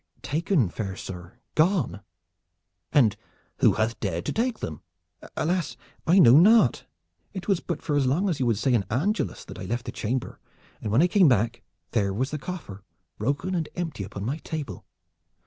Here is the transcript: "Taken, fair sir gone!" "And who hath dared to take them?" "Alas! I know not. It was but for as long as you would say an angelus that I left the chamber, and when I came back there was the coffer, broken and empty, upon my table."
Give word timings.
"Taken, 0.23 0.67
fair 0.69 0.95
sir 0.95 1.37
gone!" 1.53 2.01
"And 2.91 3.15
who 3.59 3.73
hath 3.73 3.99
dared 3.99 4.25
to 4.25 4.31
take 4.31 4.57
them?" 4.57 4.81
"Alas! 5.37 5.77
I 6.07 6.17
know 6.17 6.39
not. 6.39 6.85
It 7.35 7.47
was 7.47 7.59
but 7.59 7.83
for 7.83 7.95
as 7.95 8.07
long 8.07 8.27
as 8.27 8.39
you 8.39 8.47
would 8.47 8.57
say 8.57 8.73
an 8.73 8.85
angelus 8.89 9.45
that 9.45 9.59
I 9.59 9.65
left 9.65 9.85
the 9.85 9.91
chamber, 9.91 10.39
and 10.81 10.91
when 10.91 11.03
I 11.03 11.07
came 11.07 11.27
back 11.27 11.61
there 11.91 12.15
was 12.15 12.31
the 12.31 12.39
coffer, 12.39 12.83
broken 13.19 13.53
and 13.53 13.69
empty, 13.75 14.03
upon 14.03 14.25
my 14.25 14.37
table." 14.37 14.87